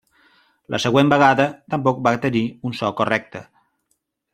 [0.75, 3.49] La següent vegada tampoc va tenir un so correcte.